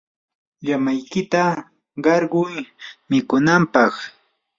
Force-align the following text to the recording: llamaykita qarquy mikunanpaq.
llamaykita 0.65 1.43
qarquy 2.03 2.53
mikunanpaq. 3.09 3.93